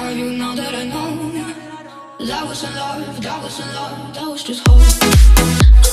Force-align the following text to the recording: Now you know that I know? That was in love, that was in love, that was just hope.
Now 0.00 0.08
you 0.08 0.30
know 0.32 0.54
that 0.56 0.74
I 0.74 0.84
know? 0.86 2.24
That 2.26 2.48
was 2.48 2.64
in 2.64 2.74
love, 2.74 3.20
that 3.20 3.42
was 3.42 3.60
in 3.60 3.74
love, 3.74 4.14
that 4.14 4.26
was 4.26 4.42
just 4.42 4.66
hope. 4.66 5.89